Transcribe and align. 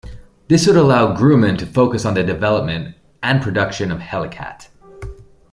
This 0.47 0.65
would 0.65 0.77
allow 0.77 1.15
Grumman 1.15 1.59
to 1.59 1.65
focus 1.67 2.05
on 2.05 2.15
the 2.15 2.23
development 2.23 2.95
and 3.21 3.39
production 3.39 3.91
of 3.91 3.99
Hellcat. 3.99 4.67